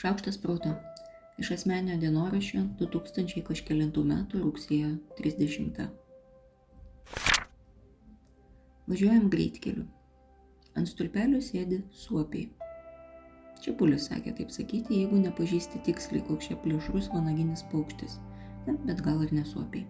[0.00, 0.70] Šaukštas proto.
[1.38, 5.80] Iš asmenio dienoraščio 2000 kažkėlintų metų rugsėjo 30.
[8.88, 9.82] Važiuojam greitkeliu.
[10.72, 12.46] Ant stulpelių sėdi suopiai.
[13.60, 18.14] Čiapulis sakė taip sakyti, jeigu nepažįsti tiksliai, koks čia plėšrus vanaginis paukštis,
[18.70, 19.84] bet gal ir nesuopiai.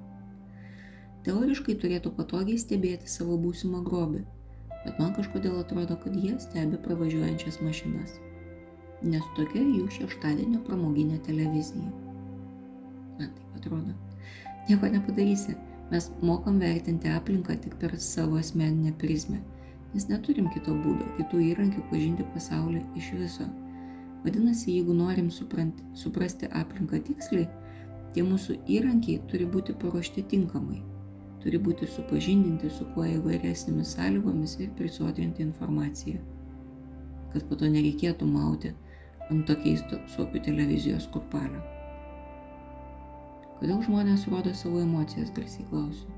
[1.29, 4.25] Teoriškai turėtų patogiai stebėti savo būsimą grobį,
[4.89, 8.19] bet man kažkodėl atrodo, kad jie stebi pravažiuojančias mašinas
[9.03, 11.89] nes tokia jų šeštadienio pramoginė televizija.
[13.19, 13.95] Man taip atrodo.
[14.69, 15.57] Nieko nepadarysi,
[15.91, 19.41] mes mokam vertinti aplinką tik per savo asmeninę prizmę,
[19.95, 23.49] nes neturim kito būdo, kitų įrankių pažinti pasaulį iš viso.
[24.25, 27.49] Vadinasi, jeigu norim supranti, suprasti aplinką tiksliai,
[28.15, 30.83] tie mūsų įrankiai turi būti paruošti tinkamai,
[31.41, 36.21] turi būti supažindinti su kuo įvairesnėmis sąlygomis ir prisodrinti informaciją,
[37.33, 38.75] kad po to nereikėtų mauti
[39.31, 41.61] ant to keisto suopių televizijos kurpalio.
[43.61, 46.09] Kodėl žmonės rodo savo emocijas, garsiai klausiu.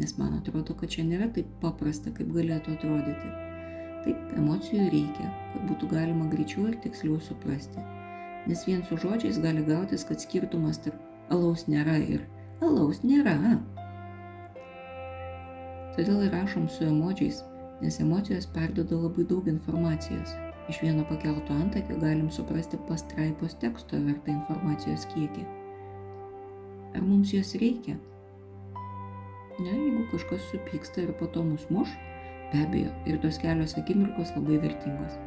[0.00, 3.30] Nes man atrodo, kad čia nėra taip paprasta, kaip galėtų atrodyti.
[4.04, 7.84] Taip, emocijų reikia, kad būtų galima greičiau ir tiksliau suprasti.
[8.48, 12.24] Nes vien su žodžiais gali gautis, kad skirtumas tarp alaus nėra ir
[12.64, 13.36] alaus nėra.
[15.98, 17.42] Todėl ir rašom su emodžiais,
[17.84, 20.32] nes emocijos perdoda labai daug informacijos
[20.68, 25.46] Iš vieno pakelto antakio galim suprasti pastraipos teksto vertą informacijos kiekį.
[26.94, 27.96] Ar mums jos reikia?
[29.60, 31.90] Ne, jeigu kažkas supyksta ir po to mus muš,
[32.52, 35.18] be abejo, ir tos kelios akimirkos labai vertingos.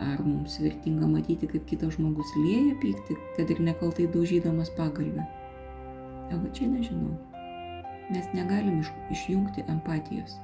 [0.00, 5.26] Ar mums vertinga matyti, kaip kitas žmogus lėja pykti, kad ir nekaltai daužydamas pagalbę?
[6.28, 7.16] Va čia nežinau.
[8.12, 10.38] Mes negalim iš, išjungti empatijos.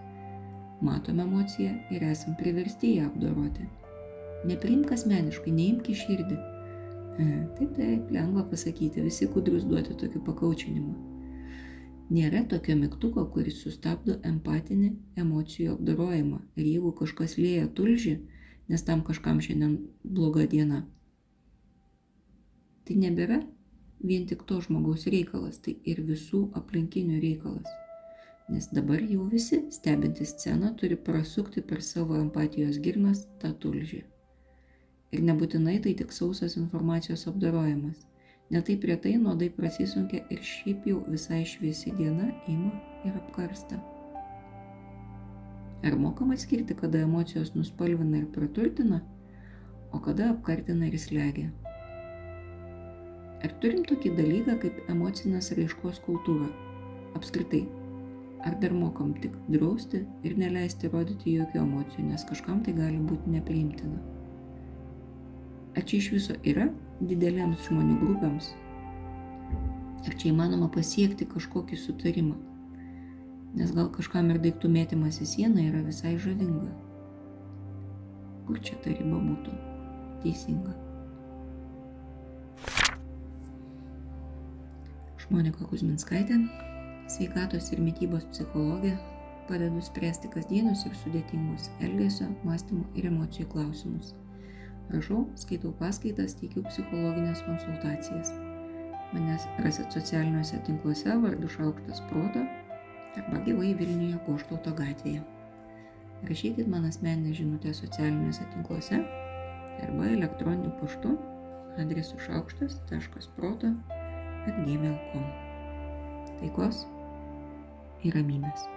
[0.85, 3.65] Matom emociją ir esam priversti ją apdoroti.
[4.45, 6.37] Nepriimk asmeniškai, neimk į širdį.
[7.15, 7.27] E,
[7.57, 10.95] taip, taip, lengva pasakyti, visi kudrus duoti tokį pakaučinimą.
[12.13, 14.91] Nėra tokio mygtuko, kuris sustabdo empatinį
[15.23, 16.43] emocijų apdarojimą.
[16.59, 18.19] Ir jeigu kažkas lėja tulžį,
[18.69, 20.83] nes tam kažkam šiandien bloga diena,
[22.85, 23.41] tai nebėra
[24.05, 27.84] vien tik to žmogaus reikalas, tai ir visų aplinkinių reikalas.
[28.49, 34.03] Nes dabar jau visi stebintys sceną turi prasukti per savo empatijos girnas tą tulžį.
[35.17, 38.03] Ir nebūtinai tai tik sausas informacijos apdarojimas.
[38.53, 42.73] Netaip retai nuodai prasisunkia ir šiaip jau visai šviesi diena ima
[43.09, 43.79] ir apkarsta.
[45.85, 48.99] Ar mokam atskirti, kada emocijos nuspalvina ir praturtina,
[49.93, 51.49] o kada apkartina ir slegia?
[53.45, 56.51] Ar turim tokį dalyką kaip emocinės raiškos kultūra?
[57.17, 57.63] Apskritai,
[58.45, 63.33] ar dar mokam tik drausti ir neleisti rodyti jokių emocijų, nes kažkam tai gali būti
[63.33, 64.01] nepriimtina?
[65.75, 66.69] Ar čia iš viso yra
[67.01, 68.51] didelėms žmonių grupėms?
[70.05, 72.37] Ar čia įmanoma pasiekti kažkokį sutarimą?
[73.57, 76.73] Nes gal kažkam ir daiktų mėtymas į sieną yra visai žavinga.
[78.45, 79.57] Kur čia ta riba būtų
[80.25, 80.75] teisinga?
[85.25, 86.43] Šmonika Kuzminskaitė,
[87.11, 88.95] sveikatos ir mytybos psichologė,
[89.49, 94.15] padedu spręsti kasdienius ir sudėtingus elgesio, mąstymo ir emocijų klausimus.
[94.93, 98.33] Rašau, skaitau paskaitas, teikiu psichologinės konsultacijas.
[99.15, 102.43] Manęs rasit socialiniuose tinkluose vardu Šaukštas Proto
[103.15, 105.23] arba gyvai Vilniuje Koštauto gatvėje.
[106.29, 109.01] Rašykit man asmeninę žinutę socialiniuose tinkluose
[109.85, 111.15] arba elektroniniu paštu
[111.79, 113.73] adresu šaukštas.proto
[114.49, 115.25] atgmail.com.
[116.41, 116.85] Taikos
[118.05, 118.69] y Raminas.